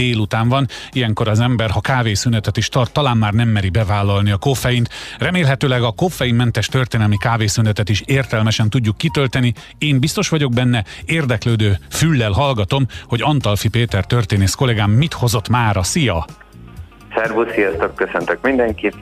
[0.00, 4.36] délután van, ilyenkor az ember, ha kávészünetet is tart, talán már nem meri bevállalni a
[4.36, 4.88] koffeint.
[5.18, 9.52] Remélhetőleg a koffeinmentes történelmi kávészünetet is értelmesen tudjuk kitölteni.
[9.78, 15.82] Én biztos vagyok benne, érdeklődő füllel hallgatom, hogy Antalfi Péter történész kollégám mit hozott mára.
[15.82, 16.24] Szia!
[17.14, 18.94] Szervusz, sziasztok, köszöntök mindenkit!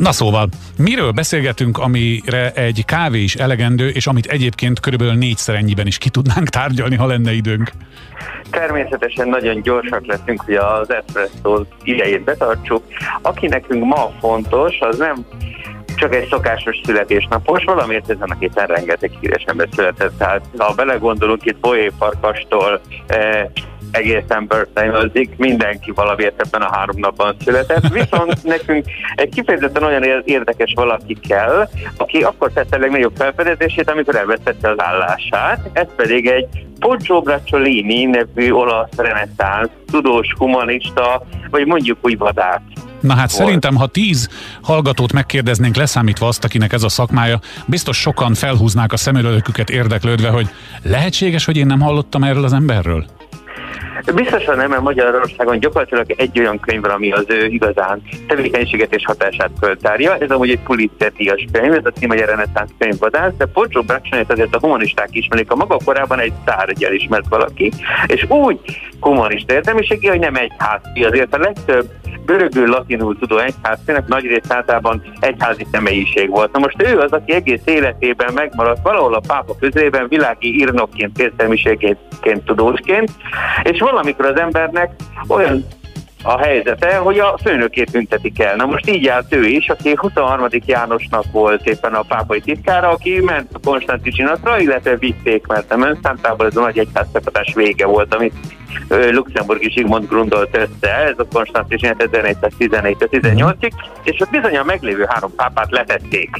[0.00, 0.48] Na szóval,
[0.78, 6.08] miről beszélgetünk, amire egy kávé is elegendő, és amit egyébként körülbelül négyszer ennyiben is ki
[6.08, 7.70] tudnánk tárgyalni, ha lenne időnk?
[8.50, 12.82] Természetesen nagyon gyorsak leszünk, hogy az espresso idejét betartsuk.
[13.22, 15.26] Aki nekünk ma fontos, az nem
[15.96, 20.18] csak egy szokásos születésnapos, valamiért ezen a héten rengeteg híres ember született.
[20.18, 23.46] Tehát ha belegondolunk itt Bolyé Farkastól, eh,
[23.90, 30.72] egészen birthday mindenki valamiért ebben a három napban született, viszont nekünk egy kifejezetten olyan érdekes
[30.74, 36.46] valaki kell, aki akkor tette a legnagyobb felfedezését, amikor elvesztette az állását, ez pedig egy
[36.78, 42.60] Poggio Bracciolini nevű olasz reneszánsz, tudós, humanista, vagy mondjuk úgy vadász.
[43.00, 43.44] Na hát volt.
[43.44, 44.28] szerintem, ha tíz
[44.62, 50.48] hallgatót megkérdeznénk, leszámítva azt, akinek ez a szakmája, biztos sokan felhúznák a szemülőküket érdeklődve, hogy
[50.82, 53.04] lehetséges, hogy én nem hallottam erről az emberről?
[54.14, 59.50] Biztosan nem, mert Magyarországon gyakorlatilag egy olyan könyv ami az ő igazán tevékenységet és hatását
[59.60, 60.16] föltárja.
[60.16, 64.32] Ez amúgy egy Pulitzer díjas könyv, ez a cím, a reneszánsz könyvvadász, de Poggio Braccianit
[64.32, 65.50] azért a humanisták ismerik.
[65.50, 67.72] A maga korában egy szárgyel ismert valaki,
[68.06, 68.58] és úgy
[69.00, 71.90] humanista értelmiségi, hogy nem egy házi, azért a legtöbb
[72.30, 76.52] görögül, latinul tudó egyházfőnek nagy rész általában egyházi személyiség volt.
[76.52, 81.98] Na most ő az, aki egész életében megmaradt valahol a pápa közében világi írnokként, értelmiségként,
[82.44, 83.10] tudósként,
[83.62, 84.90] és valamikor az embernek
[85.28, 85.64] olyan
[86.22, 88.56] a helyzete, hogy a főnökét büntetik el.
[88.56, 90.46] Na most így állt ő is, aki 23.
[90.66, 96.46] Jánosnak volt éppen a pápai titkára, aki ment a Konstanticinatra, illetve vitték, mert nem Önszántából
[96.46, 98.34] ez a nagy egyházszakadás vége volt, amit
[99.10, 105.70] Luxemburgi Zsigmond grundolt össze, ez a Konstantin 1414-18-ig, és ott bizony a meglévő három pápát
[105.70, 106.30] letették.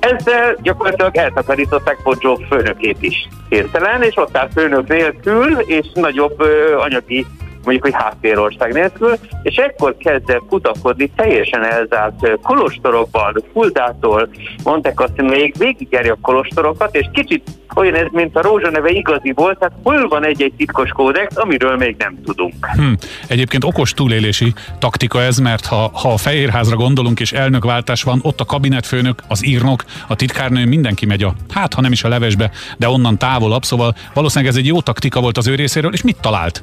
[0.00, 6.42] Ezzel gyakorlatilag eltakarították Poggio főnökét is hirtelen, és ott áll főnök nélkül, és nagyobb
[6.78, 7.26] anyagi
[7.64, 14.28] mondjuk, hogy háttérország nélkül, és ekkor kezd el kutakodni teljesen elzárt kolostorokban, Fuldától,
[14.64, 17.42] Monte még végigjárja a kolostorokat, és kicsit
[17.74, 21.76] olyan ez, mint a rózsa neve igazi volt, tehát hol van egy-egy titkos kódex, amiről
[21.76, 22.66] még nem tudunk.
[22.66, 22.92] Hm.
[23.28, 28.40] Egyébként okos túlélési taktika ez, mert ha, ha a Fehérházra gondolunk és elnökváltás van, ott
[28.40, 32.50] a kabinetfőnök, az írnok, a titkárnő, mindenki megy a, hát ha nem is a levesbe,
[32.78, 36.20] de onnan távolabb, szóval valószínűleg ez egy jó taktika volt az ő részéről, és mit
[36.20, 36.62] talált?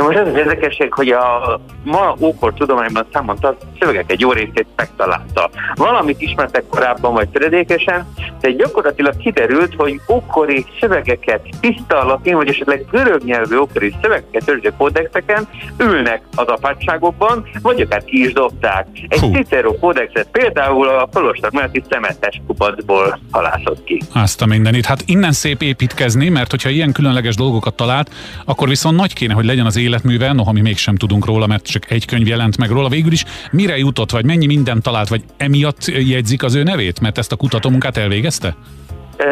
[0.00, 4.32] Na most ez az érdekesség, hogy a ma ókor tudományban számon tart szövegek egy jó
[4.32, 5.50] részét megtalálta.
[5.74, 8.06] Valamit ismertek korábban vagy töredékesen,
[8.40, 14.72] de gyakorlatilag kiderült, hogy ókori szövegeket tiszta latin, vagy esetleg görög nyelvű ókori szövegeket őrző
[14.78, 18.86] kódexeken ülnek az apátságokban, vagy akár ki is dobták.
[19.08, 24.02] Egy Cicero kódexet például a Kolostor melletti szemetes kupacból halászott ki.
[24.12, 24.86] Azt a mindenit.
[24.86, 28.10] Hát innen szép építkezni, mert hogyha ilyen különleges dolgokat talált,
[28.44, 31.90] akkor viszont nagy kéne, hogy legyen az életműve, noha mi mégsem tudunk róla, mert csak
[31.90, 32.88] egy könyv jelent meg róla.
[32.88, 37.18] Végül is mire jutott, vagy mennyi mindent talált, vagy emiatt jegyzik az ő nevét, mert
[37.18, 38.56] ezt a kutatómunkát elvégezte?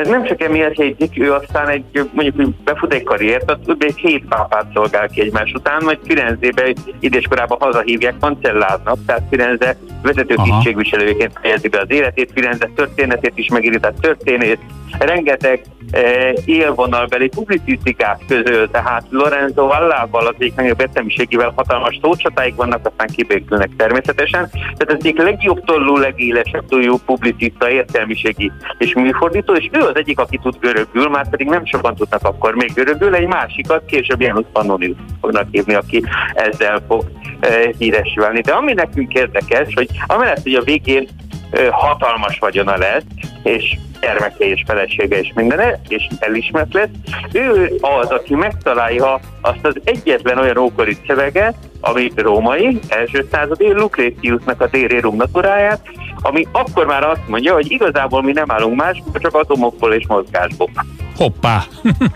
[0.04, 4.24] Nem csak emiatt jegyzik, ő aztán egy, mondjuk, hogy befut egy karriert, az egy hét
[4.28, 11.68] pápát szolgál ki egymás után, majd Firenzébe idéskorában hazahívják kancellárnak, tehát Firenze vezető tisztségviselőként fejezi
[11.68, 14.58] be az életét, Firenze történetét is megírja, tehát történész,
[14.98, 15.60] rengeteg
[15.90, 23.06] eh, élvonalbeli publicisztikát közöl, tehát Lorenzo Vallával, az egyik nagyobb értelmiségével hatalmas szócsatáik vannak, aztán
[23.06, 24.50] kibékülnek természetesen.
[24.50, 30.18] Tehát ez egyik legjobb tollú, legélesebb tollú publicista, értelmiségi és műfordító, és ő az egyik,
[30.18, 34.44] aki tud görögül, már pedig nem sokan tudnak akkor még görögül, egy másikat később Janus
[34.52, 37.04] Pannonius fognak hívni, aki ezzel fog
[37.40, 38.40] e, híres válni.
[38.40, 41.08] De ami nekünk érdekes, hogy amellett, hogy a végén
[41.50, 43.04] e, hatalmas vagyona lesz,
[43.42, 46.88] és gyermeke és felesége és mindene, és elismert lesz.
[47.32, 54.60] Ő az, aki megtalálja azt az egyetlen olyan ókori szöveget, ami római, első századi, Lucretiusnak
[54.60, 55.80] a Dérérum naturáját,
[56.22, 60.70] ami akkor már azt mondja, hogy igazából mi nem állunk másból, csak atomokból és mozgásból.
[61.18, 61.62] Hoppá!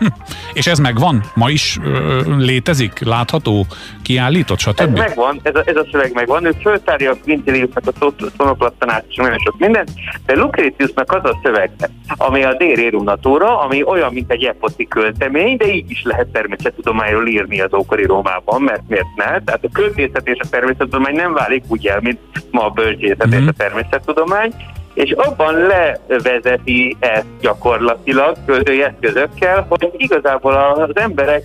[0.59, 1.23] és ez megvan?
[1.33, 2.99] Ma is ö, létezik?
[2.99, 3.65] Látható?
[4.01, 4.79] Kiállított, stb.?
[4.79, 6.45] Ez megvan, ez a, ez a szöveg megvan.
[6.45, 9.91] Ő föltárja a Quintiliusnak a szonoplattanát és nagyon sok mindent,
[10.25, 11.71] de Lucretiusnak az a szöveg,
[12.17, 17.27] ami a Dérérum Natura, ami olyan, mint egy eposzi költemény, de így is lehet természettudományról
[17.27, 19.25] írni az ókori Rómában, mert miért ne?
[19.25, 22.19] Tehát a költészet és a természettudomány nem válik úgy el, mint
[22.51, 23.37] ma a bölcsészet mm-hmm.
[23.37, 23.57] és a mhm.
[23.57, 24.53] természettudomány,
[24.93, 31.43] és abban levezeti ezt gyakorlatilag költői eszközökkel, hogy igazából az emberek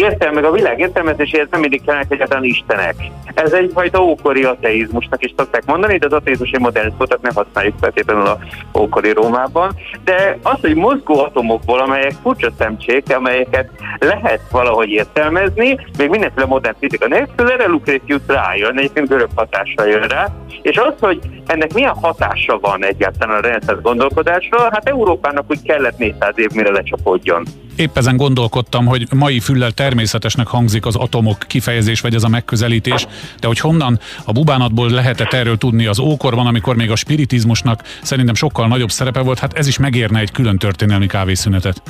[0.00, 2.94] értelme, a világ értelmezéséhez nem mindig kellene egyáltalán istenek.
[3.34, 7.74] Ez egyfajta ókori ateizmusnak is szokták mondani, de az ateizmus egy modern szót, nem használjuk
[7.80, 8.38] feltétlenül a
[8.78, 9.74] ókori Rómában.
[10.04, 16.76] De az, hogy mozgó atomokból, amelyek furcsa szemcsék, amelyeket lehet valahogy értelmezni, még mindenféle modern
[16.78, 20.28] fizika nélkül, erre Lucretius rájön, egyébként görög hatással jön rá,
[20.62, 25.98] és az, hogy ennek milyen hatása van egyáltalán a rendszer gondolkodásra, hát Európának úgy kellett
[25.98, 27.44] 400 év, mire lecsapódjon.
[27.80, 33.06] Épp ezen gondolkodtam, hogy mai füllel természetesnek hangzik az atomok kifejezés, vagy ez a megközelítés,
[33.38, 38.34] de hogy honnan a bubánatból lehetett erről tudni az ókorban, amikor még a spiritizmusnak szerintem
[38.34, 41.82] sokkal nagyobb szerepe volt, hát ez is megérne egy külön történelmi kávészünetet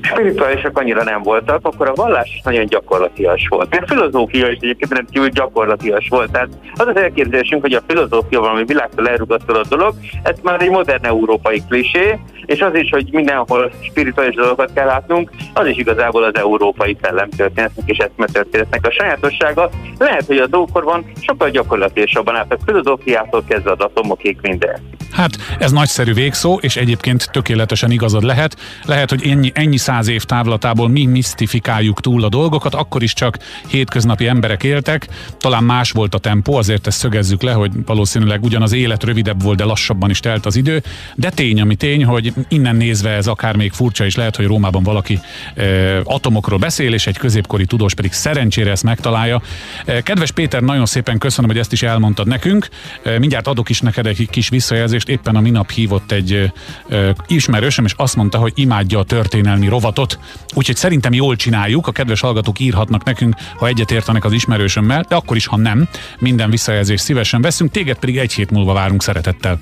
[0.00, 3.74] spirituálisak annyira nem voltak, akkor a vallás is nagyon gyakorlatias volt.
[3.74, 6.30] A filozófia is egyébként rendkívül gyakorlatias volt.
[6.30, 11.04] Tehát az az elképzelésünk, hogy a filozófia valami világtól elrugasztott dolog, ez már egy modern
[11.04, 16.34] európai klisé, és az is, hogy mindenhol spirituális dolgokat kell látnunk, az is igazából az
[16.34, 19.70] európai szellemtörténetnek és eszmetörténetnek a sajátossága.
[19.98, 24.80] Lehet, hogy az ókorban sokkal gyakorlatilasabban állt a filozófiától kezdve az atomokig minden.
[25.12, 28.56] Hát ez nagyszerű végszó, és egyébként tökéletesen igazad lehet.
[28.84, 33.38] Lehet, hogy ennyi, ennyi száz év távlatából mi misztifikáljuk túl a dolgokat, akkor is csak
[33.66, 35.08] hétköznapi emberek éltek.
[35.38, 39.56] Talán más volt a tempó, azért ezt szögezzük le, hogy valószínűleg ugyanaz élet rövidebb volt,
[39.56, 40.82] de lassabban is telt az idő.
[41.14, 44.82] De tény, ami tény, hogy innen nézve ez akár még furcsa is lehet, hogy Rómában
[44.82, 45.20] valaki
[45.54, 45.64] e,
[46.04, 49.42] atomokról beszél, és egy középkori tudós pedig szerencsére ezt megtalálja.
[49.84, 52.68] E, kedves Péter, nagyon szépen köszönöm, hogy ezt is elmondtad nekünk.
[53.02, 55.08] E, mindjárt adok is neked egy kis visszajelzést.
[55.08, 56.52] Éppen a minap hívott egy
[56.90, 60.18] e, ismerősöm, és azt mondta, hogy imádja a történelmi rovatot.
[60.54, 65.36] Úgyhogy szerintem jól csináljuk, a kedves hallgatók írhatnak nekünk, ha egyetértenek az ismerősömmel, de akkor
[65.36, 65.88] is, ha nem,
[66.18, 69.60] minden visszajelzést szívesen veszünk, téged pedig egy hét múlva várunk szeretettel.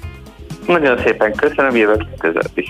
[0.66, 2.68] Nagyon szépen köszönöm, jövök között is.